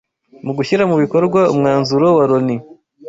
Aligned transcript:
Mu 0.45 0.51
gushyira 0.57 0.83
mu 0.89 0.95
bikorwa 1.03 1.41
umwanzuro 1.53 2.07
wa 2.17 2.23
Loni 2.29 2.57